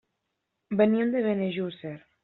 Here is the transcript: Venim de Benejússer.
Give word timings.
Venim 0.81 1.15
de 1.17 1.23
Benejússer. 1.29 1.97